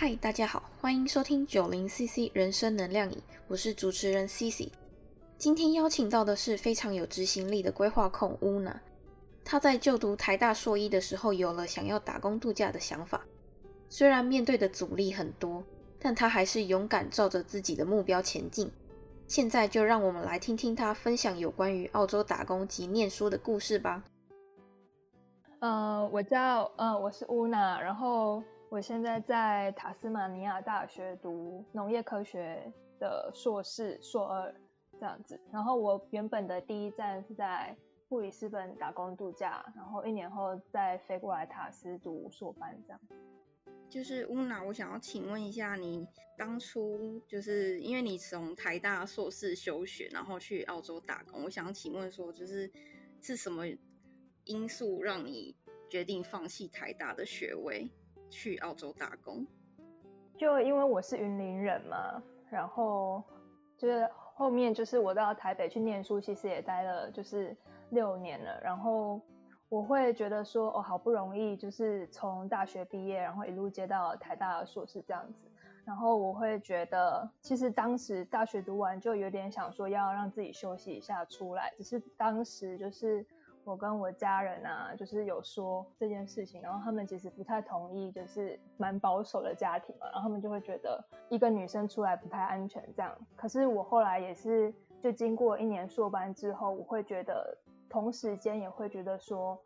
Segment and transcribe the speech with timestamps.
[0.00, 4.70] 嗨，大家好，欢迎收听九零 CC 人生能量椅，我是主持人 CC。
[5.36, 8.80] 今天邀请到的是非常有执行力的规划控乌娜。
[9.44, 13.22] 他在就读台大硕一的时候，有了想要打工度假的想法。
[13.88, 15.64] 虽然面对的阻力很多，
[15.98, 18.70] 但他还是勇敢照着自己的目标前进。
[19.26, 24.04] 现在就让我们来听听他分享有关于澳洲打工及念书的故事吧。
[25.58, 28.40] 呃，我叫呃，我是乌娜，然后
[28.70, 34.54] 我现在在塔斯马尼亚大学读农业科学的硕士硕二
[35.00, 35.40] 这样子。
[35.50, 37.74] 然后我原本的第一站是在
[38.10, 43.00] 布里斯本打工度假，然后一年后再飞过来塔斯读硕班这样。
[43.88, 51.44] 就是乌娜，我想要请问一下，你当初就是因为你从台大硕士休学，然后去澳洲打工。
[51.44, 52.70] 我想请问说，就是
[53.22, 53.64] 是什么
[54.44, 55.56] 因素让你
[55.88, 57.90] 决定放弃台大的学位，
[58.30, 59.46] 去澳洲打工？
[60.36, 63.22] 就因为我是云林人嘛，然后
[63.76, 67.56] 就是后面就是我到台北去念书，其实也待了就是
[67.90, 69.20] 六年了，然后。
[69.70, 75.46] 我会觉得说，哦，好不容易就是从大学毕业，然后一路接到台大的硕士这样子，
[75.84, 83.26] 然后我会觉得，其实当时大学读完就有点想说要让自己休息一下出来，只是当时就是
[83.68, 93.14] 我跟我家人啊，就是有说这件事情，然后他们其实不太同意，就是蛮保守的家庭嘛，然后他们就会觉得一个女生出来不太安全这样。
[93.36, 97.56] 可是我后来也是，就经过一年硕班之后，我会觉得。
[97.90, 99.58] 同时间也会觉得说，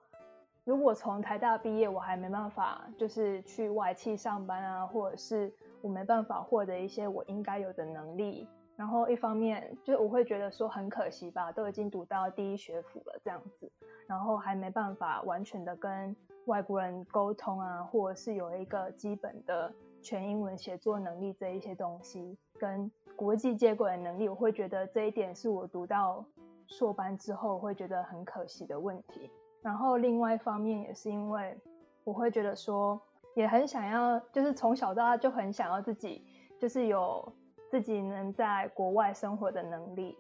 [0.63, 8.47] 如果从台大毕业，我还没办法就是去外企上班啊，或者是我没办法获得一些我应该有的能力。
[8.77, 13.71] 然后一方面，就我会觉得说很可惜吧，都已经读到第一学府了这样子，
[14.07, 16.15] 然后还没办法完全的跟
[16.47, 26.25] 外国人沟通啊，或者是有一个基本的全英文写作能力这一些东西，跟国际接轨的能力，我会觉得这一点是我读到。
[26.69, 29.31] 硕班之后会觉得很可惜的问题，
[29.61, 31.55] 然后另外一方面也是因为
[32.03, 32.99] 我会觉得说，
[33.35, 36.25] 也很想要，就是从小到大就很想要自己，
[36.59, 37.31] 就是有
[37.73, 40.15] 自己能在国外生活的能力，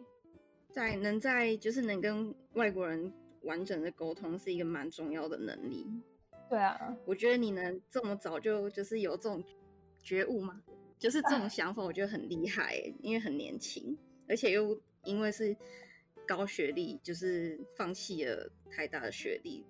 [0.71, 5.87] 在能在就是能跟外国人完整的沟通是一个蛮重要的能力。
[6.49, 9.45] 对啊，我觉得你能这么早就就是有这种
[10.03, 10.63] 觉悟吗？
[10.99, 15.55] 就是这种 想法，我觉得很厉害，因为很年轻，而且又因为是。
[16.25, 19.67] 高学历就是放弃了太大的学历，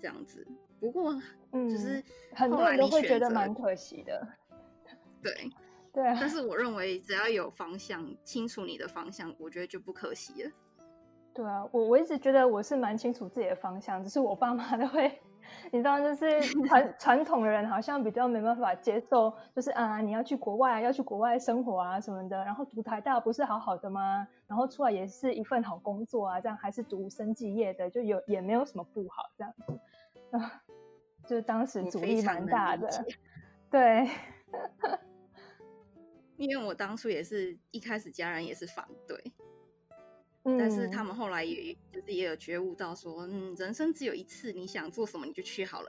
[0.00, 0.44] 这样子。
[0.80, 1.14] 不过，
[1.52, 4.26] 嗯，就是很多人都会觉得蛮可惜的。
[5.22, 5.30] 对，
[5.94, 6.04] 对。
[6.20, 10.50] 但是我认为，只要有方向，清楚你的方向，我觉得就不可惜了。
[11.32, 15.20] 对啊，我我一直觉得我是蛮清楚自己的方向，只是我爸妈都会。
[15.70, 22.44] 你知道，就是传 传统的人好像比较没办法接受，就是啊，你要去国外，要去国外生活啊什么的。
[22.44, 24.26] 然后读台大不是好好的吗？
[24.46, 29.78] 然后出来也是一份好工作啊，这样还是读生技业的，就有也没有什么不好这样子。
[30.30, 30.62] 啊，
[31.28, 32.88] 就是当时阻力蛮大的。
[33.70, 34.08] 对，
[36.36, 39.32] 因为我当初也是一开始家人也是反对。
[40.58, 45.88] 但是他们后来也就是也有觉悟到说，嗯，人生只有一次，你想做什么你就去好了。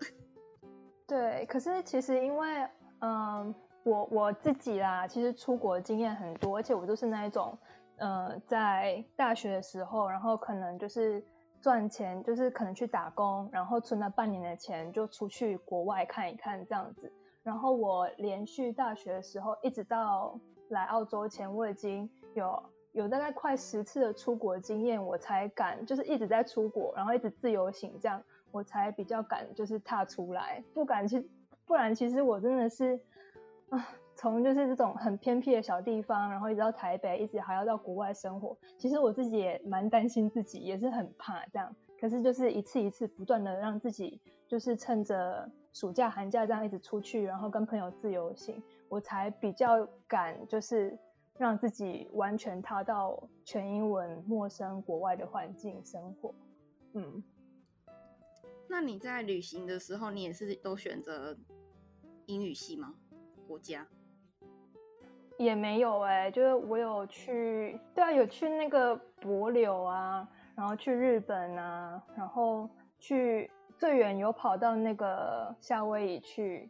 [1.05, 2.65] 对，可是其实因为，
[3.01, 3.53] 嗯，
[3.83, 7.57] 我我自己啦，其实出国经验很多，而且我就是那一种，
[7.97, 11.21] 呃，在大学的时候，然后可能就是
[11.61, 17.11] 赚钱，就是可能去打工，然后存了半年的钱就出去国外看一看这样子。
[17.45, 22.61] 然后我连续大学的时候，一直到来澳洲前，我已经有。
[22.91, 31.29] 有大概快十次的出国经验，我才敢就是一直在出国，然后一直自由行，这样我才比较敢就是踏出来，不敢去，
[31.65, 32.97] 不然其实我真的是
[33.67, 33.85] 啊，
[34.15, 41.75] 从就是这种很偏僻的小地方，然后一直到台北，一直还要到国外生活，其实我自己也蛮担心自己，也是很怕这样。
[41.99, 50.97] 可是就是一次一次不断的让自己就是趁着暑假寒假这样一直出去，然后跟朋友自由行，我才比较敢就是。
[51.37, 56.33] 让自己完全踏到全英文、陌生国外的环境生活。
[56.93, 57.21] 嗯，
[58.69, 61.37] 那你在旅行的时候，你也是都选择
[62.27, 62.95] 英语系吗？
[63.45, 63.85] 国家
[65.37, 70.25] 也没有哎，就是我有去，对啊，有去那个帛琉啊，
[70.55, 76.69] 然后去日本啊，然后去最远有跑到那个夏威夷去，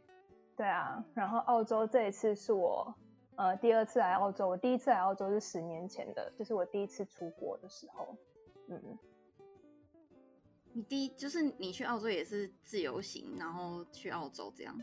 [0.56, 2.94] 对啊，然后澳洲这一次是我。
[3.38, 8.16] 呃，第二次来澳洲，我第一次来澳洲是十年前的，就是我第一次出国的时候。
[8.70, 8.98] 嗯，
[10.72, 14.82] 你第一就是你去澳洲也是自由行，然后去澳洲这样？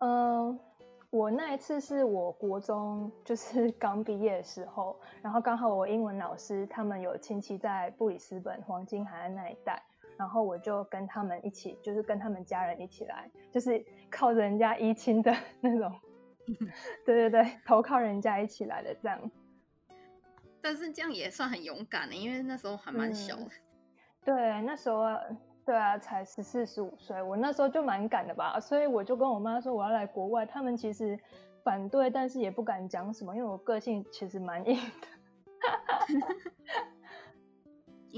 [0.00, 0.60] 嗯，
[1.08, 9.82] 我那一次是我国中就是刚毕业的时候，然后刚好我英文老师他们有亲戚在布里斯本黄金海岸那一带，
[10.18, 15.90] 然后我就跟他们一起，就是跟他们家人一起来，就是靠着人家一亲的 那种，
[17.06, 19.30] 对对对，投靠人家一起来的这样。
[20.60, 23.50] 但是这样也算很勇敢的，因为那时候还蛮小的。
[24.24, 25.04] 对，那时候。
[25.68, 30.46] 对啊，才十四十五岁，我那时候就蛮敢的吧，所以我就跟我妈说我要来国外。
[30.46, 31.20] 他们其实
[31.62, 35.08] 反对，但是也不敢讲什么，因为我个性其实蛮硬的。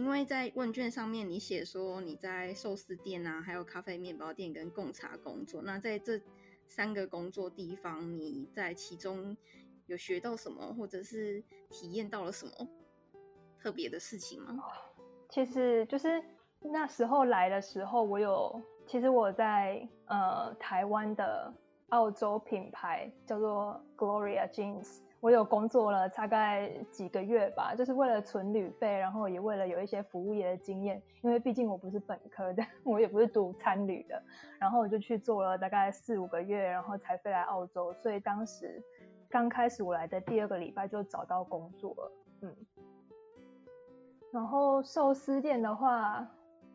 [0.00, 6.18] 因为在问卷上面你写说你在寿司店啊，还有咖啡面包店跟贡茶工作，那在这
[6.66, 9.36] 三个工作地方，你在其中
[9.86, 12.52] 有学到什么，或者是体验到了什么
[13.58, 14.58] 特别的事情吗？
[15.28, 16.22] 其实就是。
[16.62, 21.50] 那时候来的时候，我有其实我在呃台湾的
[21.88, 34.22] 澳洲品牌叫做 Gloria Jeans，我有工作了大概几个月吧，就是为了存旅费，然后也为了有一些服务业的经验，因为毕竟我不是本科的， 我也不是读餐旅的，
[34.58, 38.82] 然后我就去做了大概四五个月，然后才飞来澳洲，所以当时
[39.28, 42.12] 刚开始我来的第二个礼拜就找到工作了，
[42.42, 42.56] 嗯，
[44.32, 46.26] 然后寿司店的话。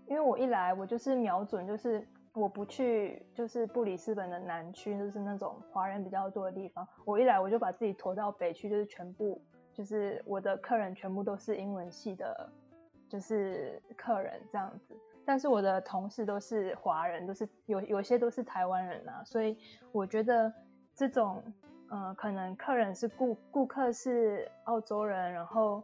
[0.07, 6.85] 因为我一来，我就是瞄准，就是我不去，就是布里斯本的南区，就是那种华人比较多的地方。
[7.05, 9.41] 我一来，我就把自己拖到北区，就是全部，
[9.73, 12.49] 就是我的客人全部都是英文系的，
[13.07, 14.93] 就是客人这样子。
[15.25, 19.57] 但是我的同事都是华人，都是有有些都是台湾人啊，所以
[19.93, 20.53] 我觉得
[20.93, 21.41] 这种，
[21.89, 25.81] 呃，可能客人是顾顾客是澳洲人，然后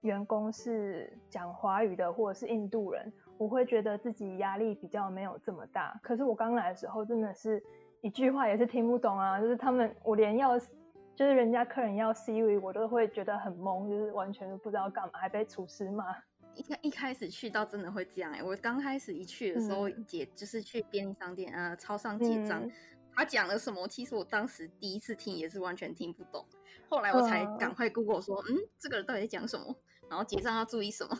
[0.00, 3.12] 员工是讲华语的，或者是印度人。
[3.38, 7.62] 我会觉得自己压力比较没有这么大，可是我刚来的时候真的是
[8.00, 16.04] 一句话也是听不懂啊，就是他们我连要就是人家客人要 Siri 我都会觉得很懵，就是完全都不知道干嘛，还被厨师骂。
[16.54, 22.68] 一一开始去到真的会这样哎，我刚开始一去的时候结就是去便利商店啊超商结账，
[23.14, 26.44] 他讲了什么，其实我当时第一次听也是完全听不懂，
[26.88, 29.72] 后来我才赶快 Google 说嗯这个人到底在讲什么，
[30.08, 31.16] 然后结账要注意什么。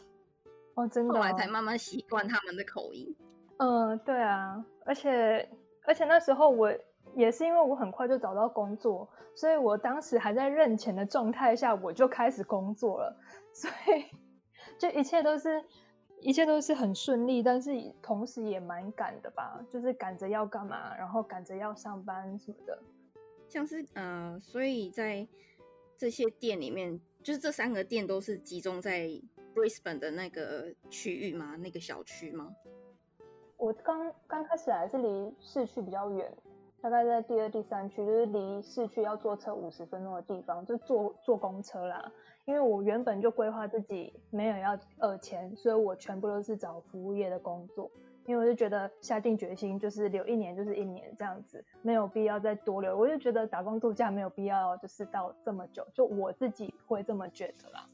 [0.79, 3.13] 哦，真的，后来才慢慢习惯他们的口音。
[3.57, 5.49] 嗯，对啊，而且
[5.85, 6.73] 而且那时候我
[7.17, 13.21] 也是因为我很快就找到工作，所以我当时还在认钱的状态下，我就开始工作了，
[13.53, 14.05] 所以
[14.79, 15.65] 就一切都是
[16.21, 22.81] 一切都是很顺利，但是同时也蛮赶的吧，就是赶着要干嘛，然后赶着要上班什么的。
[23.49, 25.27] 像是呃，所以在
[25.97, 29.11] 这些店里面，就是这三个店都是集中在。
[29.59, 31.57] 墨尔本的那个区域吗？
[31.57, 32.55] 那个小区吗？
[33.57, 36.33] 我刚刚开始来是离市区比较远，
[36.81, 42.13] 大概在第二、第三区，就是离市区要坐车五十分钟的地方，就坐坐公车啦。
[42.45, 47.91] 因为我原本就规划自己没有要二千，所以我全部都是找服务业的工作。
[48.27, 52.97] 因为我就觉得下定决心就是留一年就是一年这样子，没有必要再多留。
[52.97, 57.89] 我就觉得打工度假没有必要就是到这么久，就我自己会这么觉得啦。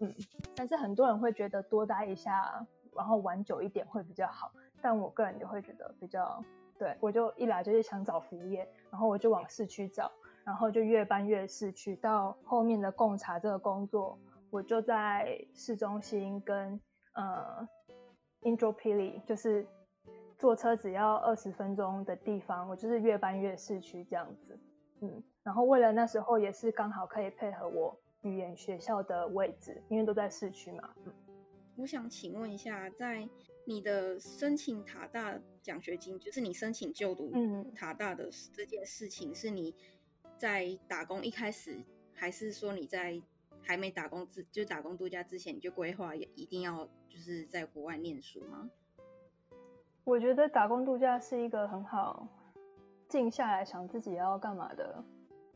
[0.00, 0.14] 嗯，
[0.54, 4.52] 但是很多人会觉得多待一下，然后玩久一点会比较好。
[4.82, 6.42] 但我个人就会觉得比较，
[6.78, 10.10] 对我就一来就是想找服务业，然后我就往市区找，
[10.44, 11.96] 然后就越搬越市区。
[11.96, 14.18] 到后面的贡茶这个工作，
[14.50, 16.78] 我就在市中心跟
[17.14, 17.66] 呃
[18.42, 19.66] i n d r o p i l i 就是
[20.38, 24.58] 坐车只要二十分钟的地方，我就是越搬越市区这样子。
[25.00, 27.98] 嗯，然后为了那时候也是刚好可以配合我。
[28.26, 30.90] 语言学校的位置，因为都在市区嘛。
[31.04, 31.12] 嗯，
[31.76, 33.28] 我想请问一下，在
[33.64, 37.32] 你的申请塔大奖学金，就是你申请就读
[37.74, 39.74] 塔大的这件事情，是你
[40.36, 41.78] 在打工一开始，
[42.12, 43.22] 还是说你在
[43.62, 48.70] 还没打工之，就打工度假之前，你就规划也一定要就是在国外念书吗？
[50.04, 52.28] 我觉得打工度假是一个很好
[53.08, 55.04] 静下来想自己要干嘛的。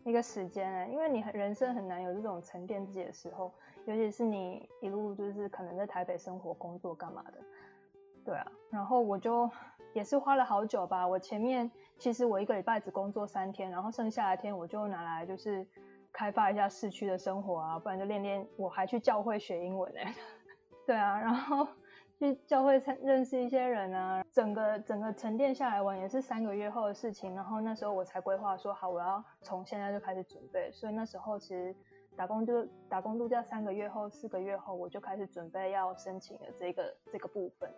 [0.05, 3.53] 一个时间，因为你人生很难有这种沉淀自己的时候，
[3.85, 7.39] 尤其是你一路就是可能在台北生活、工作干嘛的，
[8.25, 8.47] 对啊。
[8.71, 9.51] 然后我就
[9.93, 11.07] 也是花了好久吧。
[11.07, 15.67] 我前面其实我一个礼拜只工作三天，然后剩下的天我就拿来就是
[16.13, 18.47] 开发一下市区的生活啊，不然就练练。
[18.57, 20.01] 我还去教会学英文呢，
[20.87, 21.67] 对啊，然后。
[22.21, 27.35] 去教会参认识一些人啊，整个整个沉淀下来玩也是三个月后的事情。
[27.35, 30.71] 然后那时候我才规划说好，我要从现在就开始准备。
[30.71, 31.75] 所以那时候其实
[32.15, 37.75] 打工就打工度假三个月后、四个月后，我就开始准备要申请的这个这个部分。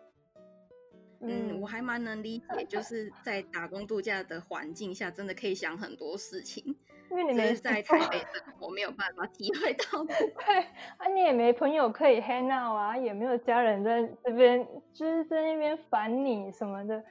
[1.21, 6.77] 嗯，我还蛮能理解，就是在打工度假的环境下，真的可以想很多事情，
[7.13, 10.03] 因为你没在台北生活，没有办法体会到。
[10.09, 10.61] 对，
[10.97, 17.05] 啊，你也没朋友可以 hang out 啊，也没有家人在这边，就是在那边烦你什么的，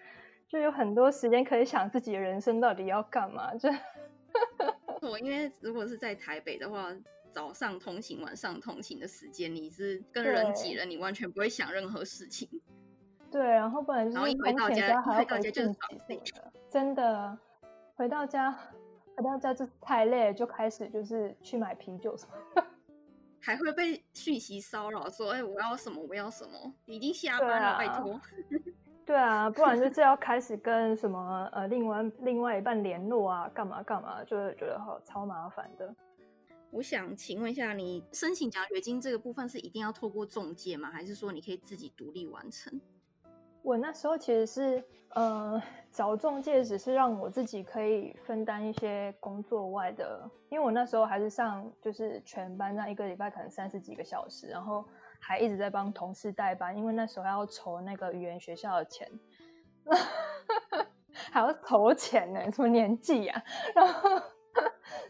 [0.48, 3.54] 就有很多时间可以想自己的人生到底要干嘛。
[3.54, 3.70] 就，
[5.08, 6.88] 我因为如果是在台北的话，
[7.30, 12.50] 早上通勤、晚上通勤的时间，你是跟人挤人，你完全不会想任何事情。
[13.32, 15.76] 对，然后不然就是回到家还要回就是
[16.70, 17.38] 真的
[17.96, 18.58] 回到家，
[19.22, 22.64] 回到家就太累，就开始就是去买啤酒什么，
[23.40, 28.20] 还会被讯息骚扰说，哎，我要什么，我要什么，已经下班了，拜托。
[29.04, 35.94] 对啊，不然就是要开始跟什么呃另外另外一半联络啊，干嘛干嘛，就会觉得好超麻烦的。
[36.70, 40.90] 我想请问一下，你申请奖学金这个部分是一定要透过中介吗？
[40.90, 42.80] 还是说你可以自己独立完成？
[43.64, 54.84] 我那时候其实是，呃，找中介只是让我自己可以分担一些工作外的，因为我那时候还是上就是全班，那一个礼拜可能三十几个小时，然后
[55.20, 59.08] 还一直在帮同事代班，因为那时候要筹那个语言学校的钱，
[61.32, 63.44] 还要筹钱呢，什么年纪呀？
[63.76, 64.10] 然后，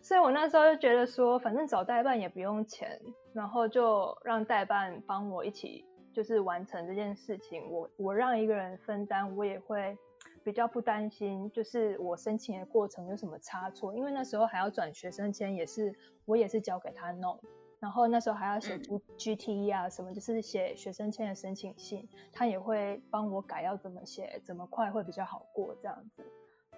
[0.02, 3.00] 所以我那时候就觉得说，反正找代办也不用钱，
[3.34, 5.86] 然后就让代办帮我一起。
[6.14, 9.98] 就是完成这件事情，我我让一个人分担，我也会
[10.44, 17.40] 比较不担心，就是我申请的过程有什么差错，因为那时候还要转学生签，也是我也是交给他弄，
[17.80, 26.24] 然后那时候还要写 G G T E 啊什么，就是写学生签的申请信，他也会帮我改要怎么写，怎么快会比较好过这样子，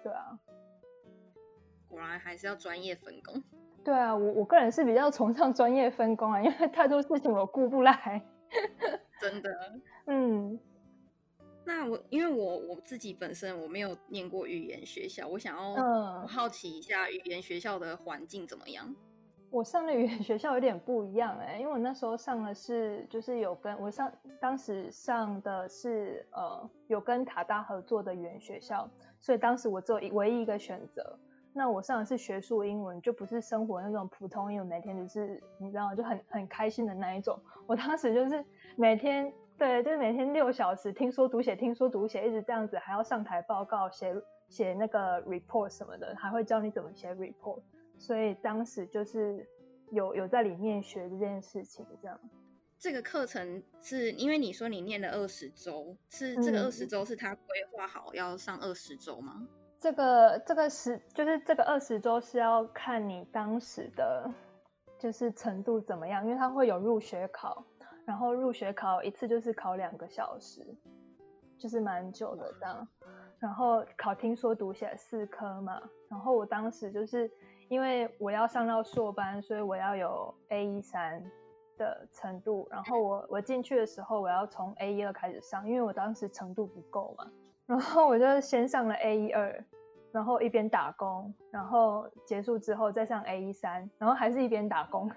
[0.02, 0.38] 对啊，
[1.88, 3.42] 果然还是要专业分工，
[3.82, 8.22] 对啊，我我个人是比较崇尚专业分工啊，因为太多事情我顾不来。
[9.30, 9.72] 真的，
[10.06, 10.58] 嗯，
[11.64, 15.70] 那我因为我我自己本身我没有念过语言学校，我想要
[16.22, 18.94] 我好奇一下语言学校的环境怎么样？
[19.50, 28.90] 我上的语言学校有点不一样哎，因为我那时候上的是就是有跟我上当时上的是呃有跟塔大合作的语言学校，
[29.20, 31.18] 所以当时我只有一唯一一个选择。
[31.56, 37.40] 那我上的是学术英文，就不是生活那种普通英文，每天就是你知道就很很开心的那一种。
[37.66, 38.44] 我当时就是
[38.76, 44.12] 每天对，就是每天六小时听说读写，听说读写，一直这样子，还要上台报告，写
[44.48, 47.62] 写那个 report 什么的，还会教你怎么写 report。
[47.96, 49.48] 所以当时就是
[49.92, 52.18] 有有在里面学这件事情，这样。
[52.76, 59.46] 这个课程是因为你说你念了二十周，是这个二十周是他规划好要上二十周吗？
[59.84, 64.30] 这个这个是就是这个二十周是要看你当时的
[64.98, 67.62] 就是程度怎么样，因为它会有入学考，
[68.06, 70.74] 然后入学考一次就是考两个小时，
[71.58, 72.88] 就是蛮久的这样。
[73.38, 77.30] 然后考听说读写四科嘛，然后我当时就是
[77.68, 81.22] 因为我要上到硕班，所以我要有 A 一三
[81.76, 82.66] 的程度。
[82.70, 87.30] 然后我我进去的时候，我要从 A 一二开始上，因为我当时程度不够嘛。
[87.66, 89.64] 然后我就先上了 A 一二。
[90.12, 95.10] 然后一边打工，然后结束之后再上 A 一三，然后还是一边打工。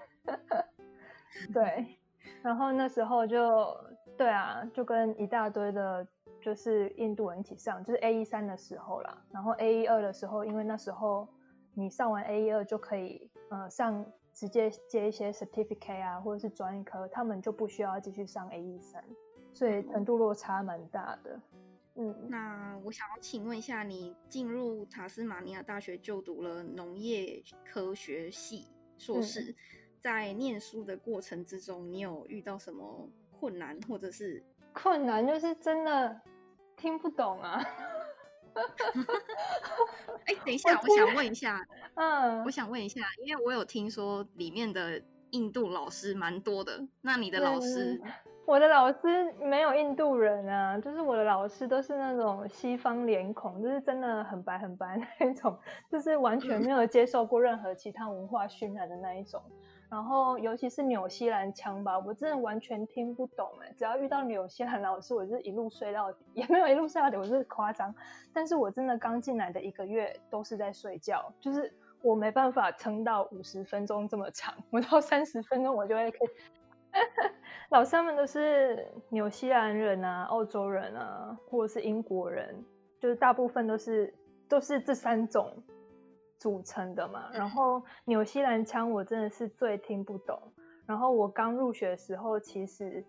[1.54, 2.00] 对，
[2.42, 3.72] 然后那时候就
[4.16, 6.04] 对啊，就跟一大堆的，
[6.40, 9.16] 就是印度人一起上，就是 A 一三的时候啦。
[9.30, 11.28] 然后 A 一二的时候，因为那时候
[11.74, 19.04] 你上完 A 一二就可以，呃，上直接接一些 certificate 啊，或者是专科，他们就不需要继续上 A 一三，
[19.54, 21.40] 所以程度落差蛮大的。
[22.00, 29.52] 嗯，那我想要请问一下，你进入塔斯马尼亚大学就读了农业科学系硕士，
[29.98, 34.40] 在念书的过程之中，你有遇到什么困难，或者是
[34.72, 36.20] 困难就是真的
[36.76, 37.60] 听不懂啊？
[40.26, 48.00] 哎，等一 下，我想问一下，嗯，我想问一下，因为我有听说里面的印度老师蛮多的，那你的老师？
[48.48, 55.54] 我的老师没有印度人啊，就是我的老师都是那种西方脸孔，就是真的很白很白那一种，
[55.92, 59.42] 就是完全没有接受过任何其他文化熏染的那一种。
[59.90, 63.70] 然后尤其是纽西兰腔吧，我真的完全听不懂哎。
[63.76, 67.94] 只要遇到纽西兰老师，我就一路睡到底， 也没有一路睡到底，我是夸张。
[68.32, 76.28] 但是我真的刚进来的一个月都是在睡觉，就是我没办法撑到五十分钟这么长，我到三十分钟我就会可以。
[77.70, 82.64] 老师们都是纽西兰人啊、澳洲人啊，或者是英国人，
[82.98, 84.14] 就是大部分都是
[84.48, 85.62] 都是这三种
[86.38, 87.28] 组成的嘛。
[87.32, 90.40] 然后纽西兰腔我真的是最听不懂。
[90.86, 93.04] 然后我刚入学的时候，其实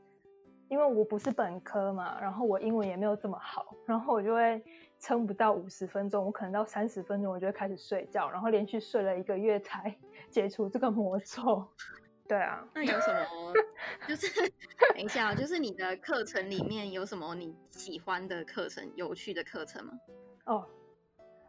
[0.68, 4.62] 因为我不是本科嘛，然后我英文也没有这么好，然后我就会
[5.00, 9.96] 撑不到五十分钟，我可能到三十分钟我就会开始睡觉，然后连续睡了一个月才
[10.30, 11.66] 解除这个魔咒。
[12.30, 13.54] 对啊，那有什么？
[14.08, 14.28] 就是
[14.94, 19.94] 等一下，就是你的课程里面有什么你喜欢的课程、有趣的课程吗？
[20.46, 20.64] 哦，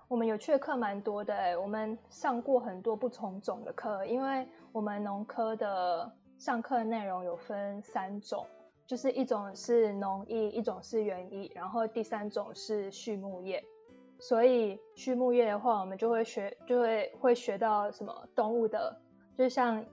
[0.09, 8.47] 我们有趣的课蛮多的哎，我们上过很多不同种的课，因为我们农科的上课内容有分三种。
[8.87, 13.63] 就是一种是农艺，一种是园艺，然后第三种是畜牧业。
[14.19, 19.01] 所以畜牧业的话，我们就会学，就会会学到什么动物的，
[19.39, 19.85] 就像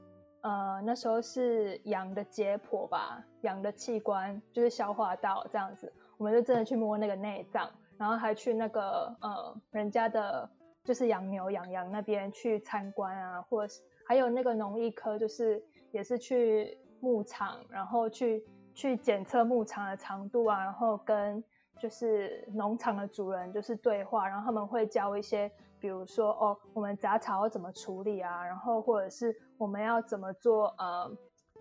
[0.41, 10.49] 呃那时候是羊的解剖吧，羊的器官就是消化道这样子，我们就真的去摸那个内脏，然后还去那个呃人家的，
[10.83, 18.45] 就是养牛养羊那边去参观啊，或是还有那个农艺科，就是也是去牧场，然后去。
[18.77, 21.43] 去检测牧场的长度啊，然后跟
[21.79, 31.11] 就是农场的主人就是对话，然后他们会教一些，比如说哦，我们杂草要怎么处理啊，然后或者是我们要怎么做呃，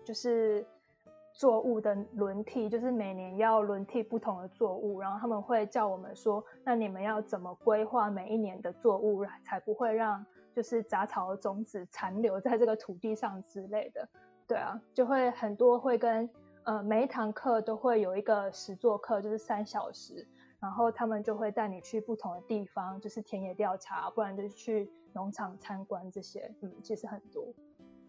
[0.05, 0.65] 就是
[1.33, 14.07] 作物的轮替，就是每年要轮替不同的作物，然后他们会叫我们说，那你们要怎么规划每一年的作物，才不会让就是杂草的种子残留在这个土地上之类的，
[14.47, 16.29] 对啊，就会很多会跟。
[16.63, 20.27] 呃，每一堂课都会有一个实作课，就是三小时，
[20.59, 26.53] 然后他们就会带你去不同的地方，就是田野调查，不然就是去农场参观这些。
[26.61, 27.53] 嗯，其实很多，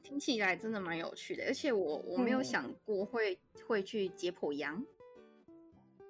[0.03, 4.85] 听起来真的蛮有趣的，而且我我没有想过会会去解剖羊。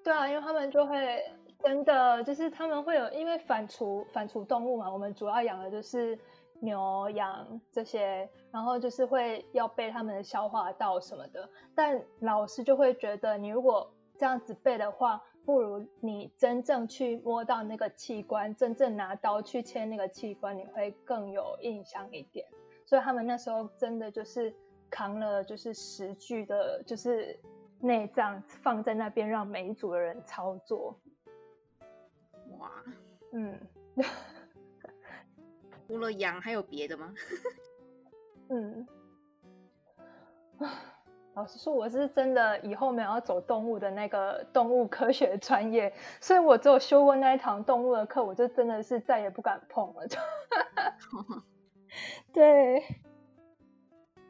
[0.02, 1.22] 对啊，因为他们就会
[1.62, 6.18] 真的就是他们会有，因为反刍反刍动物嘛，我们主要养的就是。
[6.60, 22.46] 牛羊这些，然后就是会要背他们的消化道什么的，但老师就会觉得，你如果这样子背的话，不如你真正去摸到那个器官，真正拿刀去切那个器官，你会更有印象一点。
[22.84, 24.54] 所以他们那时候真的就是
[24.90, 27.40] 扛了就是十具的，就是
[27.80, 31.00] 内脏放在那边，让每一组的人操作。
[32.58, 32.70] 哇，
[33.32, 33.58] 嗯。
[35.88, 37.14] 除了羊，还有别的吗？
[38.50, 38.86] 嗯，
[41.38, 50.04] 老实说，我是真的以后没有要走动物的那个动物科学专业，所以我只有修过那一堂动物的课，我就真的是再也不敢碰了。
[52.34, 52.82] 对，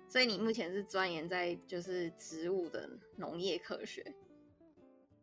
[0.06, 4.04] 所以你目前是钻研在就是植物的农业科学。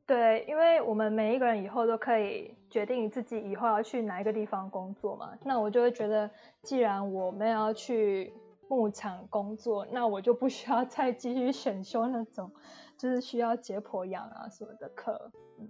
[0.07, 5.37] 对，因为我们每一个人以后都可以决定自己以后要去哪一个地方工作嘛。
[5.43, 6.31] 那我就会觉得，
[6.63, 8.33] 既然我们要去
[8.67, 12.51] 牧场工作，那我就不需要再继续选修那种
[12.97, 15.31] 就是需要解剖养啊什么的课。
[15.59, 15.69] 嗯，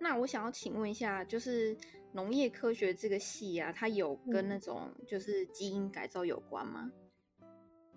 [0.00, 1.76] 那我想要请问一下，就是
[2.12, 6.90] 农业科学这个系啊，它有跟那种就是基因改造有关吗？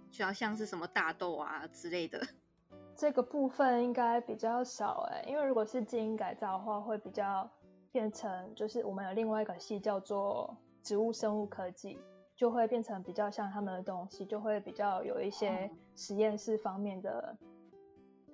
[0.10, 2.22] 主要像是什么大豆啊之类的。
[2.96, 7.50] 这个部分应该比较少哎，因为如果是基因改造的话，会比较
[7.92, 12.00] 变成就是我们有另外一个系叫做植物生物科技，
[12.38, 17.36] 就会变成比较像他们的东西，就会比较有一些实验室方面的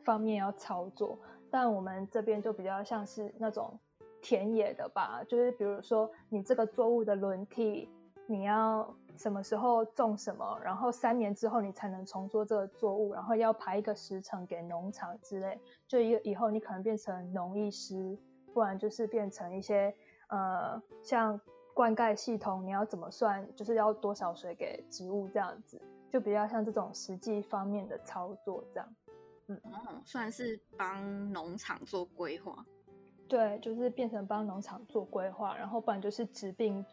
[0.04, 1.18] 方面要操作。
[1.50, 3.80] 但我们这边就比较像是那种
[4.22, 7.90] 田野的吧，就是比如说你这个作物的轮替，
[8.28, 8.96] 你要。
[9.16, 18.18] 什么时候种什么，然后三年之后你才能重做这个作物，然后要排一个时程给农场之类，就以以后你可能变成农艺师，
[18.56, 19.94] 不然就是变成一些
[20.30, 21.40] 呃像
[21.74, 25.82] 灌溉系统，你要怎么算，就是要多少水给植物这样子，
[26.12, 28.96] 就比较像这种实际方面的操作这样。
[29.48, 32.66] 嗯，哦，算是帮农场做规划。
[33.28, 36.86] 对，就是变成帮农场做规划，然后不然就是治病，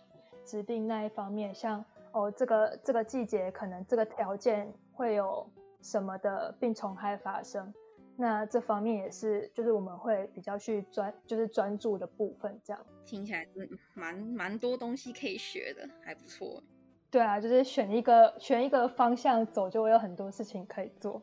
[0.44, 1.84] 治病那一方面像。
[2.12, 5.48] 哦，这个这个季节可能这个条件会有
[5.80, 7.72] 什么的病虫害发生，
[8.20, 16.62] 那这方面也是就是我们会比较去专就是专注的部分，这样听起来是蛮蛮多东西可以学的，还不错。
[17.10, 21.22] 对啊，就是选一个选一个方向走，就会有很多事情可以做。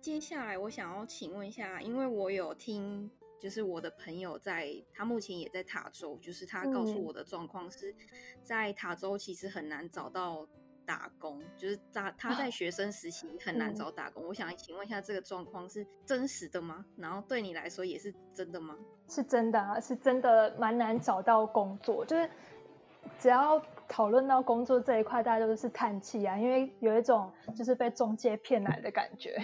[0.00, 3.10] 接下来我想要请问一下，因为我有听。
[3.42, 6.16] 就是我的朋友在，他目前也在塔州。
[6.22, 7.92] 就是他告诉我的状况是，
[8.40, 10.46] 在塔州其实很难找到
[10.86, 14.26] 打工，就是他他在学生时期很难找打工。
[14.26, 16.84] 我想请问一下，这个状况是真实的吗？
[16.96, 18.76] 然后对你来说也是真的吗？
[19.08, 22.04] 是真的啊，是真的蛮难找到工作。
[22.04, 22.28] 就是
[23.18, 29.36] 只要讨论到工作这一块，大家都是叹气啊，因为有一种就是被中介骗来的感觉，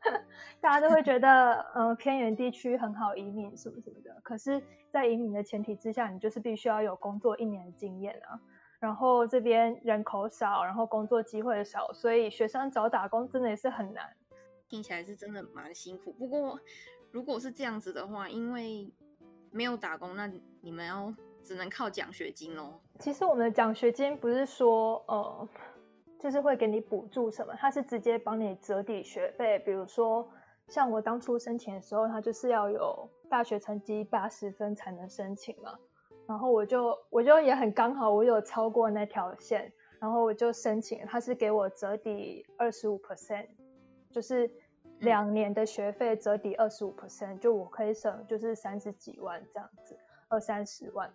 [0.60, 4.18] 大家都会觉得，呃，偏远地区很好移民什么什么的。
[4.22, 8.40] 可是，在移民的前提之下，你就是必须要有工作一年的经验啊。
[8.78, 14.16] 然后这边人口少，然后工作机会少，所以学生找打工真的也是很难。
[14.68, 16.12] 听起来是真的蛮辛苦。
[16.12, 16.58] 不过，
[17.10, 18.92] 如果是这样子的话，因为
[19.50, 21.14] 没有打工，那你们要。
[21.46, 22.80] 只能靠奖学金喽。
[22.98, 25.48] 其实我们的奖学金不是说呃，
[26.18, 29.56] 就是会给你补助什么，它是直接帮你折抵学费。
[29.60, 30.28] 比如说，
[30.66, 35.78] 像我当初申请的时候，它就是要有大学成绩八十分才能申请嘛。
[36.26, 43.46] 然后我就我就也很刚好，我有超过那条线，然后我就申请，他是给我折抵二十五 percent，
[44.10, 44.50] 就是
[45.00, 49.96] 两年的学费折抵二十五 percent，就我可以省就是三十几万这样子。
[50.28, 51.08] 二三十万，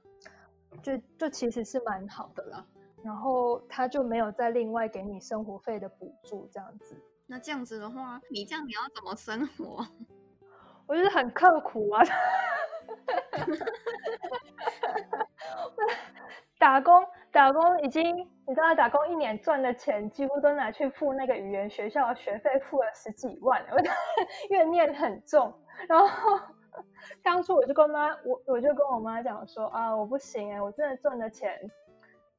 [0.82, 2.66] 就就其实是蛮好的啦。
[3.04, 6.96] 然后他就没有再另外给你生活费的补助，这样子。
[7.28, 9.86] 那这样子的话，你这样你要怎么生活？
[10.88, 12.02] 我就是很刻苦啊。
[16.62, 23.78] 打工打工已经，你知道打工一年赚的钱几乎都拿去付那个语言学校学费，付了十几万，我
[24.54, 25.52] 怨念很重。
[25.90, 26.40] 然后。
[27.22, 31.60] 当初我就跟妈，我我就跟我妈讲说啊，我不行哎，我真的赚的钱，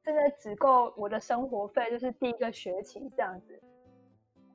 [0.03, 3.61] 真的只够我的生活费，就是第一个学期这样子。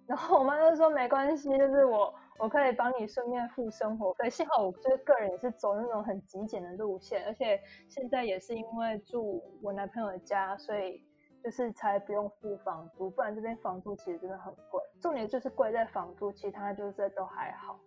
[0.07, 4.29] 然后我妈就说没关系，就是我我可以帮你顺便付生活费。
[4.29, 11.03] 幸好我就是个人也是走那种很极简的路线，而且现在也是因为住我男朋友的家，所以
[11.43, 14.81] 就是才不用付房租，不然这边房租其实真的很贵。
[15.01, 17.77] 重点就是贵在房租，其他就是都还好。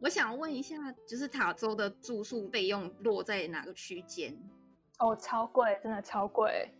[0.00, 4.36] 我想问一下，就是塔州的住宿费用落在哪个区间？
[4.98, 6.70] 哦，超贵，真的超贵。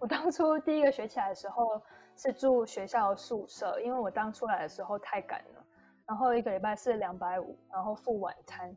[0.00, 1.80] 我当初第一个学起来的时候
[2.16, 5.64] 是住学校宿舍，因为我当出来的时候太赶了，
[6.06, 8.76] 然后一个礼拜是两百五，然后付晚餐，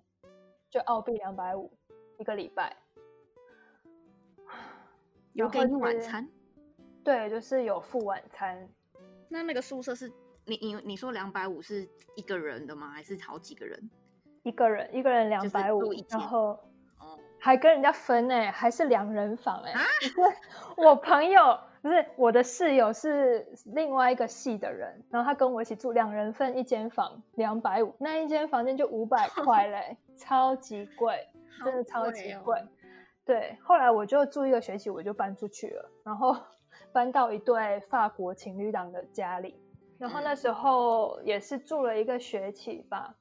[0.69, 1.71] 就澳币两百五
[2.17, 2.75] 一个礼拜。
[5.33, 6.29] 有给你晚餐？
[7.03, 8.69] 对，就是有付晚餐。
[9.29, 10.11] 那那个宿舍是？
[10.47, 12.91] 你你你说两百五是一个人的吗？
[12.91, 13.89] 还是好几个人？
[14.43, 16.49] 一个人，一个人两百五，然后
[16.99, 19.73] 哦，还跟人家分呢，还是两人房哎。
[20.77, 31.27] 我朋友不是我的室友，是另外一个系的人，然后他跟我一起住，两人份一间房，两百五，那一间房间就五百块嘞， 超级贵，
[31.63, 32.59] 真的超级贵。
[33.23, 36.35] 对，后来我就住一个学期，我就搬出去了，然后
[36.91, 39.55] 搬到一对法国情侣档的家里。
[39.99, 43.13] 然后那时候也是住了一个学期吧，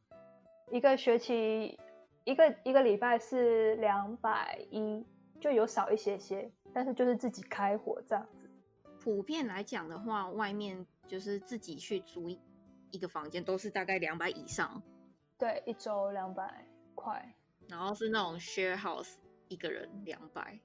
[0.71, 1.79] 一个学期
[2.25, 5.07] 一个一个礼拜是两百一，
[5.39, 8.34] 就有少一些些，但是就是自己开火这样子。
[9.05, 12.31] 普遍来讲的话，外面就是自己去租
[12.91, 14.83] 一个房间都是大概两百以上。
[15.37, 17.35] 对，一周两百块。
[17.69, 19.17] 然后是那种 share house，
[19.49, 20.59] 一个人两百。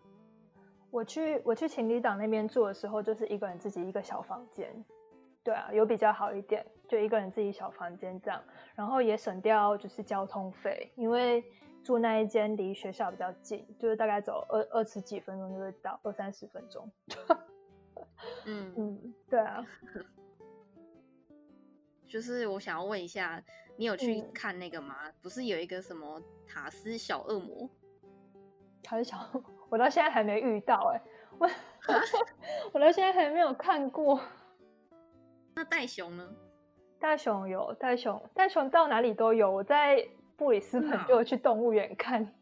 [0.89, 4.85] 我去我去情侣岛那边住的时候，就是一个人自己一个小房间。
[5.43, 8.41] 对啊，有比较好一点，就一个人自己小房间这样，
[8.73, 11.43] 然后也省掉就是交通费，因为
[11.83, 16.89] 住那一间离学校比较近，就是大概走二二十几分钟就会到，二三十分钟。
[18.45, 19.65] 嗯嗯，对啊。
[22.07, 23.41] 就是我想要问一下，
[23.77, 24.95] 你有去看那个吗？
[25.21, 27.69] 不是有一个什么塔斯小恶魔？
[28.81, 29.17] 塔斯小，
[29.69, 31.01] 我到现在还没遇到哎，
[31.37, 31.47] 我
[32.73, 34.19] 我到现在还没有看过。
[35.55, 36.35] 那袋熊呢？
[36.99, 39.49] 袋熊有袋熊，袋熊到哪里都有。
[39.51, 42.33] 我在布里斯本就有去动物园看。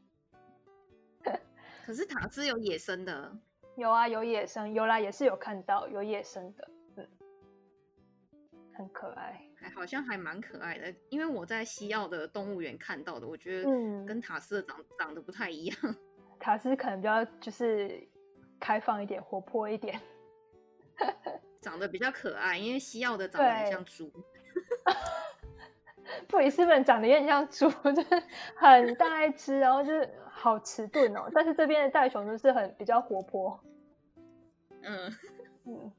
[1.86, 3.38] 可是塔斯有野生的？
[3.78, 7.08] 有啊，有野生，有啦，也是有看到有野生的，嗯，
[8.76, 10.92] 很可爱，还好像还蛮可爱的。
[11.10, 13.70] 因为我在西澳的动物园看到的，我觉得
[14.04, 15.78] 跟塔斯的长长得不太一样。
[16.40, 18.02] 塔斯可能比较就是
[18.60, 20.00] 开放一点，活泼一点。
[21.62, 24.12] 长得比较可爱，因为西澳的长得很像猪，
[26.28, 28.24] 布里斯本长得有点像猪，就是
[28.56, 31.30] 很大一只，然后就是好迟钝哦。
[31.34, 33.60] 但是这边的袋熊就是很比较活泼，
[34.84, 35.12] 嗯
[35.66, 35.92] 嗯，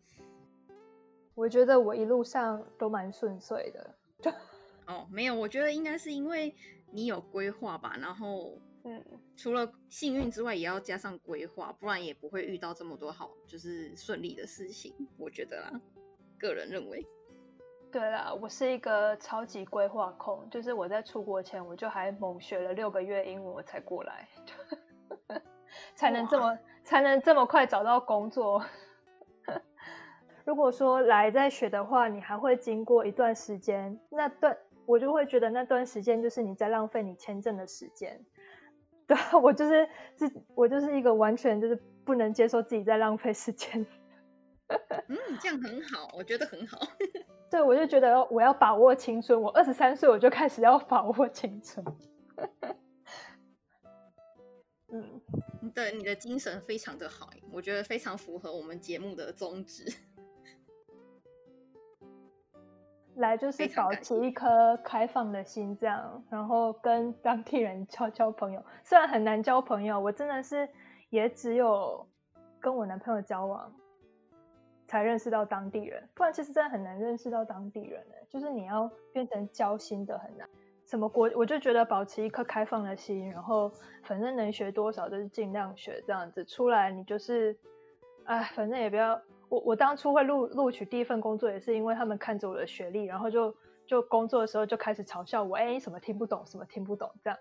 [1.34, 3.94] 我觉得我一路上都蛮顺遂的。
[4.86, 6.54] 哦，没有，我觉得应该是因为
[6.90, 8.58] 你有规划吧，然后。
[8.84, 9.04] 嗯，
[9.36, 14.94] 除了幸运之外，也要加上规划，不然也不会遇到这么多好就是顺利的事情。
[15.18, 15.80] 我觉得啦，
[16.38, 17.04] 个人认为。
[17.90, 24.28] 对啦，我是一个超级规划控，就是我在出国前，我就还猛学了六个月英文，我才过来。
[25.94, 28.64] 才能这么才能这么快找到工作。
[30.44, 38.24] 如果说来再学的话，你还会经过一段时间，那段我就会觉得那段时间就是你在浪费你签证的时间。
[39.06, 43.86] 对，我就是自我就是一个完全就是不能接受自己在浪费时间。
[45.08, 46.78] 嗯，这样很好，我觉得很好。
[47.50, 51.84] 对，我就觉得我要把握青春，我二十三岁我就开始要把握青春。
[54.90, 55.20] 嗯，
[55.74, 59.84] 对，你的精神非常的好，我觉得非常符合我们节目的宗旨。
[63.16, 68.64] 来就是保持一颗开放的心，这样，然后跟当地人交交朋友。
[68.84, 70.68] 虽然很难交朋友，我真的是
[71.10, 72.06] 也只有
[72.60, 73.74] 跟我男朋友交往。
[74.88, 78.14] 才认识到当地人，不然其实真的很难认识到当地人呢。
[78.28, 80.48] 就是你要变成交心的很难。
[80.86, 83.70] 什么国，我就觉得保持一颗开放的心，然后
[84.02, 87.54] 反正能学多少就是尽量学，这样子出来你就是，
[88.24, 89.20] 哎，反正也不要。
[89.50, 93.54] 我我当初会录录取第一份工作，也是因为他们看着我的学历，然后就
[93.86, 97.38] 就工作的时候就开始嘲笑我，哎，什么听不懂，什么听不懂这样。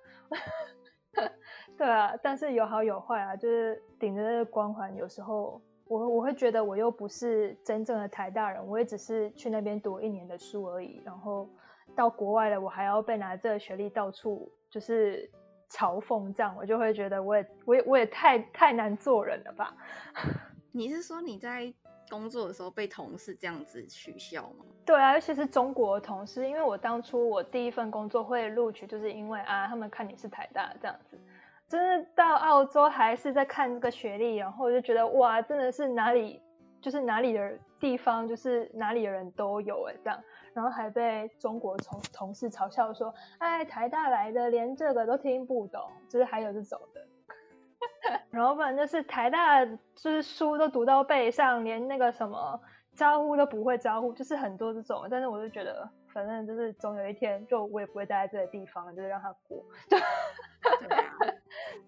[1.77, 5.61] 对啊，但是有好有坏啊，就是顶着那个光环，有时候。
[5.89, 11.01] 我我会觉得我又不是真正的台大人，我也只是去那边读一年的书而已。
[11.05, 11.49] 然后
[11.95, 15.29] 到国外了，我还要被拿这个学历到处就是
[15.69, 19.75] 嘲讽，这样我就会觉得我也我也我也太太难做人了吧？
[20.71, 21.73] 你是说你在
[22.09, 24.65] 工作的时候被同事这样子取笑吗？
[24.85, 31.19] 对啊，尤其是中国同事，因为我当初我第一份工作会录取，就是因为啊，他们看你是台大这样子。
[31.67, 36.41] 真的到澳洲还是在看这个学历，然后我就觉得哇，真的是哪里
[36.81, 52.59] 就是哪里的地方，就是哪里的人都有哎这样，然后还被中国同同事嘲笑说，哎，台大来的连这个都听不懂，就是还有这种的， 然后不然就是台大就是书都读到背上，连那个什么
[52.95, 55.89] 招呼都不会招呼，就是很多这种，但是我就觉得。
[56.13, 59.63] 反正就是总有一天，就我也不会待在这个地方，就是让他过。
[59.87, 61.36] 对，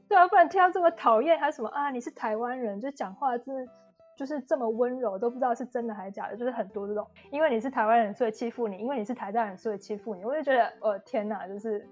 [0.08, 1.90] 对啊，不然听到这么讨厌，还什么啊？
[1.90, 3.72] 你是台湾人，就讲话真的
[4.16, 10.24] 就是这么温柔，都不知道是真的还是假的，就是很多这种，因为你是台湾人，所以欺负你；因为你是台大人，所以欺负你。
[10.26, 11.88] 我就觉得，哦天哪，就是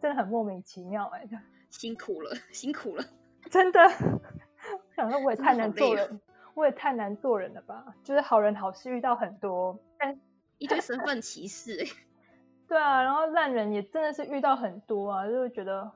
[0.00, 1.26] 真的很莫名其妙哎，
[1.70, 3.04] 辛苦了，辛苦了，
[3.50, 3.80] 真的。
[4.94, 6.20] 想说我也太难做人，
[6.54, 7.84] 我也太难做人了吧？
[8.02, 10.18] 就是好人好事遇到很多，但。
[10.60, 11.86] 一堆身份歧视，
[12.66, 15.88] 对啊，然后烂人也真的是遇到很多啊，就会觉得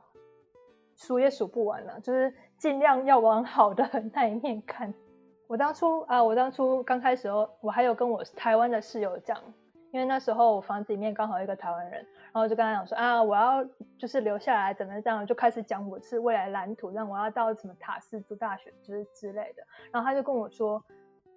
[1.06, 4.92] 数也数不完了，就是尽量要往好的那一面看。
[5.48, 9.36] 我当初啊，我当初刚开始哦，我还有跟我台湾的室友讲，
[9.90, 13.64] 因为那时候我房子里面刚好有一个台湾人，然后就跟他讲说啊，我要
[13.98, 20.82] 就是留下来怎么这样，就开始讲我是未来蓝图，让我要到什么塔斯读大学之之类的，然后他就跟我说。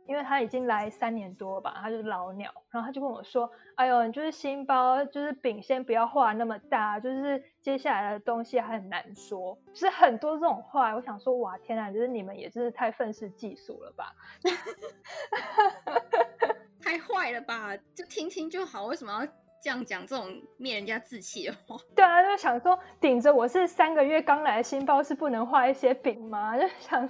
[0.08, 14.14] 因为他已经来三年多吧，他就是老鸟，然后他就跟我说：“哎呦，你就是新包，就是饼先不要画那么大，就是接下来的东西还很难说，就是很多这种话。”我想说：“哇，天哪，就是你们也真是太愤世嫉俗了吧，
[16.82, 17.76] 太坏了吧？
[17.96, 19.26] 就听听就好，为什么要
[19.62, 26.56] 这样讲这种灭人家志气的话？” 对啊，就想说顶着我是三个月刚来的新包，是不能画一些饼吗？
[26.58, 27.10] 就想，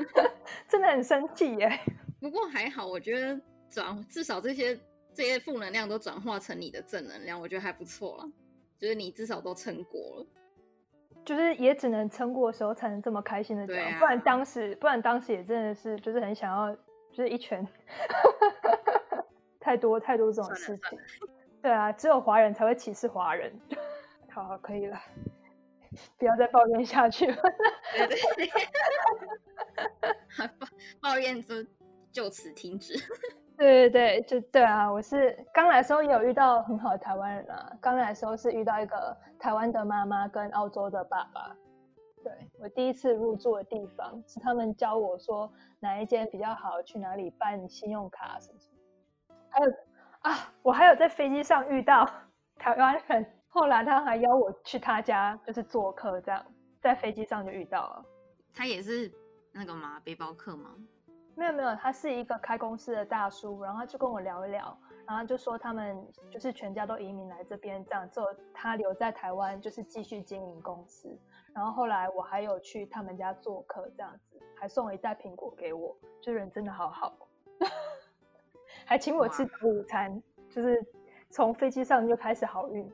[0.68, 1.80] 真的很生气耶。
[2.20, 4.78] 不过还好，我觉得转至少这些
[5.12, 8.24] 这些负能量都转化成你的正能量，我觉得还不错了。
[8.78, 10.26] 就是你至少都撑过了，
[11.24, 16.74] 就是也只能撑过的时候才能这么开心的讲，不然当时不然当时也真的是就是很想要
[17.10, 17.66] 就是一拳，
[19.58, 20.98] 太多太多这种事情。
[21.62, 23.50] 对啊，只有华人才会歧视华人。
[24.30, 25.00] 好，可以了，
[26.18, 27.36] 不要再抱怨下去了。
[30.58, 30.68] 抱
[31.00, 31.54] 抱怨就。
[32.16, 32.94] 就此停止。
[33.58, 34.90] 对对对，就对啊！
[34.90, 37.70] 我是刚来的时候也有遇到很好的台湾人啊。
[37.78, 41.54] 刚来的时候是遇到一个台湾的妈妈跟澳洲的爸爸。
[42.24, 49.36] 对我第一次入住的地方是他们教我说哪一间比较好，去哪里办信用卡什么什么。
[49.50, 49.70] 还有
[50.20, 52.08] 啊，我还有在飞机上遇到
[52.56, 56.42] 台湾人，后来他还邀我去他家，就是做客这样，
[56.80, 58.04] 在飞机上就遇到了。
[58.54, 59.12] 他也是
[59.52, 60.00] 那个吗？
[60.02, 60.70] 背包客吗？
[61.36, 65.94] 没有没有，他是一个开公司的大叔，然后就跟我聊一聊，然后就说他们
[66.30, 71.14] 就是全家都移民来这边，这样之后他留在台湾就是继续经营公司。
[71.54, 77.14] 然后后来我还有去他们家做客，这样子还送了一袋苹果给我，就人真的好好，
[78.86, 80.82] 还请我吃午餐，就是
[81.28, 82.90] 从飞机上就开始好运。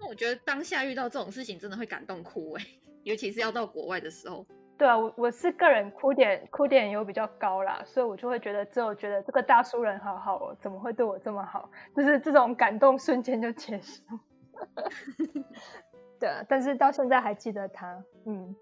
[0.00, 2.64] 那我觉得当下遇到这种事情真的会感动哭哎。
[3.04, 4.44] 尤其是要到国外的时候。
[4.78, 11.68] 对啊，我我是个人哭点哭点有比较高啦，所以我就会觉得之后觉得这个大叔人好好哦，怎么会对我这么好？
[11.96, 14.04] 就是这种感动瞬间就结束。
[16.20, 18.54] 对啊，但是到现在还记得他，嗯，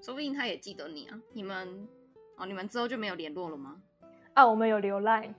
[0.00, 1.20] 说不定他也记得你啊。
[1.32, 1.88] 你们
[2.36, 3.82] 哦，你们之后就没有联络了吗？
[4.34, 5.34] 啊，我们有留 line。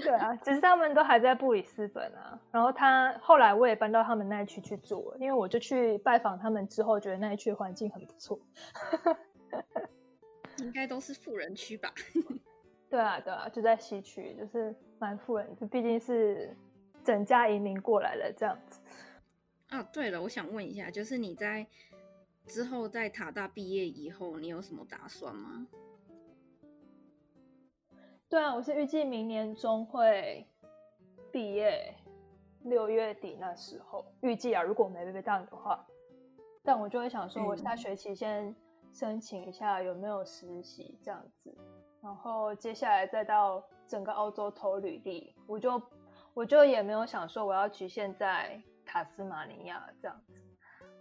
[0.02, 2.38] 对啊，只是他们都还在布里斯本啊。
[2.50, 8.38] 然后他后来我也搬到他们那一区去住，因为我就去拜访他们之后，觉得那一区环境很不错。
[10.58, 11.92] 应该都是富人区吧？
[12.90, 16.54] 对啊，对啊，就在西区，就是蛮富人，就毕竟是
[17.04, 18.80] 整家移民过来了这样子。
[19.68, 21.66] 啊，对了，我想问一下，就是你在
[22.46, 25.66] 之后在塔大毕业以后，你有什么打算吗？
[28.30, 30.46] 对啊，我是预计明年中会
[31.32, 31.92] 毕业，
[32.62, 35.84] 六月底那时候预计啊，如果没被当的话，
[36.62, 38.54] 但我就会想说，我下学期先
[38.92, 41.52] 申请一下有没有实习这样子，
[42.00, 45.82] 然后接下来再到整个澳洲投履历，我就
[46.32, 50.34] 我就也没有想说我要局限在塔斯马尼亚这样子，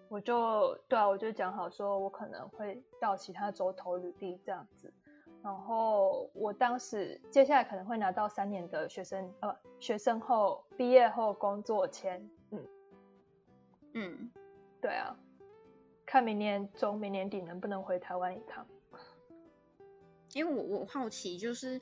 [0.09, 4.91] 我就对啊，我就讲好说我可能会到其他州投履历这样子。
[5.41, 12.67] 然后我当时接下来可能会拿到三年的学生呃学生后毕业后工作签，嗯
[13.93, 14.31] 嗯，
[14.81, 15.15] 对啊，
[16.05, 18.67] 看明年中明年底能不能回台湾一趟。
[20.33, 21.81] 因为我我好奇，就是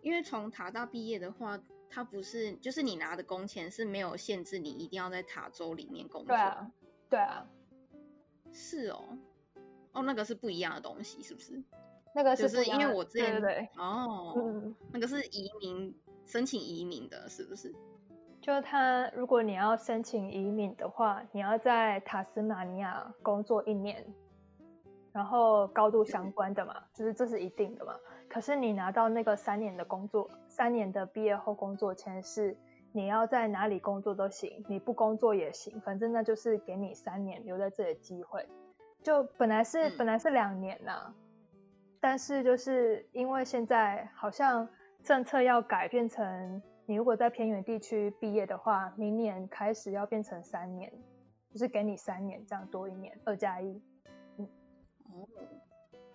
[0.00, 6.28] 因为从塔大毕业的话，它不是就是你拿的工钱是没有限制，你一定要在塔州里面工作。
[6.28, 6.72] 对啊，
[7.10, 7.46] 对啊，
[8.52, 9.18] 是哦，
[9.92, 11.62] 哦，那个是不一样的东西，是不是？
[12.14, 15.92] 那个是因为我之前对哦，那个是移民
[16.24, 17.74] 申请移民的，是不是？
[18.40, 24.06] 就他，如果你要申请移民的话，你要在塔斯马尼亚工作一年，
[25.12, 27.96] 然后高度相关的嘛，就是这是一定的嘛。
[28.28, 32.56] 可是你拿到那个三年的工作，三年的毕业后工作签是
[32.92, 38.46] 你要在哪里工作都行，你不工作也行，反正那就是给你三年留在这里的机会。
[39.02, 41.12] 就本来是本来是两年呐。
[42.04, 44.68] 但是就是因为现在好像
[45.02, 50.92] 政策要改变成，你如果在偏远地区毕业的话，明年开始要变成三年，
[51.50, 53.82] 就是给你三年这样多一年，二加一。
[54.36, 54.46] 嗯，
[55.04, 55.26] 哦，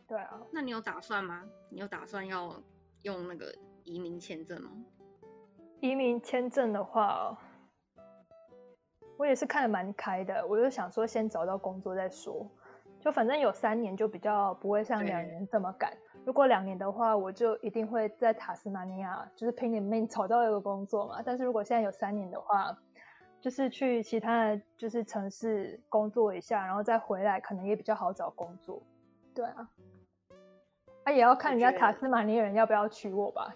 [0.08, 1.44] 对啊，那你有打算吗？
[1.72, 2.62] 你有打算要
[3.02, 3.52] 用那个
[3.84, 4.70] 移民签证吗？
[5.82, 7.36] 移民签证的话，
[9.18, 12.48] 我也是看的蛮开的，我就想说先找到工作再说。
[13.00, 15.98] 就反正有三年，就比较不会像两年这么赶。
[16.26, 21.22] 如果两年的话，我就一定会在塔斯马尼亚，就是拼点命找到一个工作嘛。
[21.26, 22.78] 但是如果现在有三年的话，
[23.40, 28.84] 就是去其他的就是城市工作一下，然后再回来，可能也比较好找工作。
[29.34, 29.70] 对啊，
[31.06, 33.54] 啊也要看人家塔斯马尼亚人要不要娶我吧。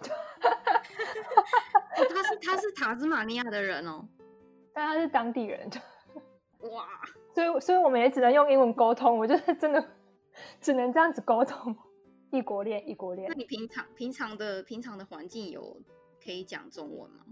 [1.94, 4.08] 他是他是塔斯马尼亚的人哦，
[4.72, 5.70] 但他是当地人。
[6.72, 6.86] 哇。
[7.34, 9.18] 所以，所以我们也只能用英文沟通。
[9.18, 9.84] 我觉得真的
[10.60, 11.76] 只能这样子沟通，
[12.30, 13.28] 异国恋，异国恋。
[13.28, 15.76] 那你平常平常的平常的环境有
[16.24, 17.24] 可以讲中文吗？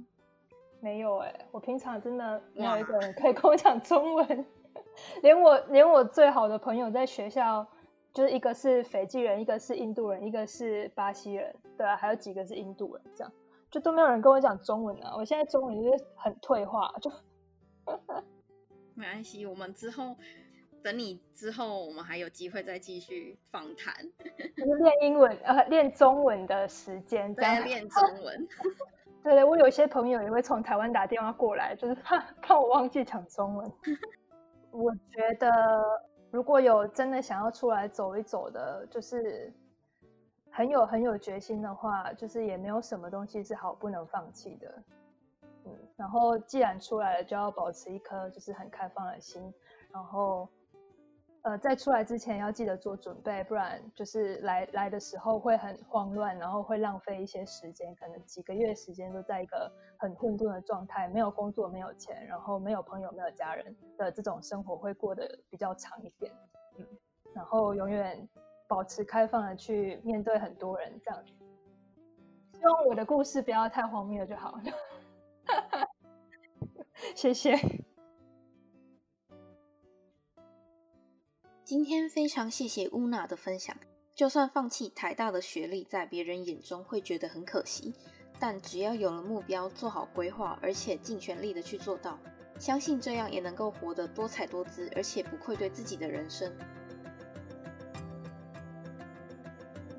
[0.80, 4.44] 没有哎，我平常真的没有一个人可以跟我讲中文，
[5.22, 7.64] 连我连我最好的朋友在学校，
[8.12, 13.32] 就是一个是斐济人，一个是印度人，一个是巴西人，对啊，还有几个是印度人，这样
[13.70, 15.14] 就都没有人跟我讲中文啊。
[15.16, 17.08] 我现在中文就是很退化，就。
[18.94, 20.16] 没关系，我们之后
[20.82, 23.94] 等你之后，我们还有机会再继续访谈。
[24.56, 28.48] 练英文呃，练中文的时间在练中文。
[29.22, 33.72] 对对，我有一些朋友也会从台湾打电话过来，就是怕怕我忘记讲中文。
[34.72, 35.48] 我觉得
[36.30, 39.52] 如果有真的想要出来走一走的，就是
[40.50, 44.82] 很有很有决心的话，就是也没有什么东西是好不能放弃的。
[45.64, 49.52] 嗯，然后既然出来了，就要保持一颗就是很开放的心，
[49.92, 50.48] 然后，
[51.42, 66.32] 呃，在出来之前要记得做准备，不然就是来来的时候会很慌乱，然后会浪费一些时间，可能几个月时间都在一个很混沌的状态，没有工作，没有钱，然后没有朋友，没有家人的这种生活会过得比较长一点，
[66.78, 66.86] 嗯，
[67.34, 68.28] 然后永远
[68.66, 71.24] 保持开放的去面对很多人，这样，
[72.54, 74.62] 希望我的故事不要太荒谬就好了。
[77.14, 77.58] 谢谢。
[81.64, 83.76] 今天非常谢谢乌娜的分享。
[84.14, 87.94] 就算放弃台大的学历，在别人眼中会觉得很可惜，
[88.38, 92.18] 但只要有了目标，做好规划，而且尽全力的去做到，
[92.58, 96.52] 相信这样也能够活得多彩多姿，而且不愧对自己的人生。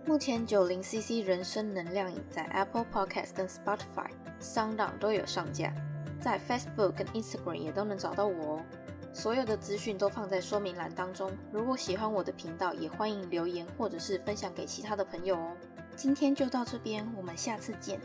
[0.06, 4.10] 目前九零 CC 人生能量饮在 Apple Podcast 跟 Spotify、
[4.42, 5.74] Sound 都有上架，
[6.20, 8.62] 在 Facebook 跟 Instagram 也都能找到我哦。
[9.14, 11.32] 所有的资讯都放在说明栏当中。
[11.54, 15.56] 如果喜欢我的频道，也欢迎留言或者是分享给其他的朋友哦。
[15.96, 18.02] 今天就到这边，我们下次见。